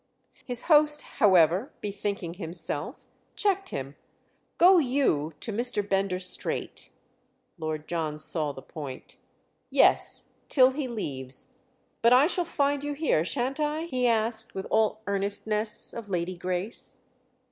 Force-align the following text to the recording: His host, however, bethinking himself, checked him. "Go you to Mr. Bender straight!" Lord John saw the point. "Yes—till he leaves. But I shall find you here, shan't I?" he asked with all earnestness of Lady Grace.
His 0.45 0.63
host, 0.63 1.03
however, 1.21 1.71
bethinking 1.79 2.33
himself, 2.39 3.05
checked 3.35 3.69
him. 3.69 3.95
"Go 4.57 4.79
you 4.79 5.31
to 5.41 5.53
Mr. 5.53 5.87
Bender 5.87 6.17
straight!" 6.17 6.89
Lord 7.59 7.87
John 7.87 8.17
saw 8.17 8.51
the 8.51 8.63
point. 8.63 9.17
"Yes—till 9.69 10.71
he 10.71 10.87
leaves. 10.87 11.53
But 12.01 12.13
I 12.13 12.25
shall 12.25 12.45
find 12.45 12.83
you 12.83 12.93
here, 12.93 13.23
shan't 13.23 13.59
I?" 13.59 13.83
he 13.91 14.07
asked 14.07 14.55
with 14.55 14.65
all 14.71 15.03
earnestness 15.05 15.93
of 15.93 16.09
Lady 16.09 16.35
Grace. 16.35 16.97